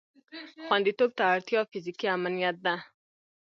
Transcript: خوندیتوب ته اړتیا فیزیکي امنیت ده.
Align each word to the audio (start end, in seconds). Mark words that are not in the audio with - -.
خوندیتوب 0.67 1.11
ته 1.17 1.23
اړتیا 1.33 1.61
فیزیکي 1.71 2.07
امنیت 2.15 2.55
ده. 2.65 2.75